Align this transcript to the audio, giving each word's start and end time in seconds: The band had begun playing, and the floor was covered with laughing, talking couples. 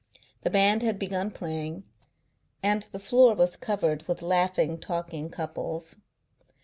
The 0.41 0.49
band 0.49 0.81
had 0.81 0.97
begun 0.97 1.29
playing, 1.29 1.85
and 2.63 2.81
the 2.91 2.97
floor 2.97 3.35
was 3.35 3.55
covered 3.55 4.07
with 4.07 4.23
laughing, 4.23 4.79
talking 4.79 5.29
couples. 5.29 5.97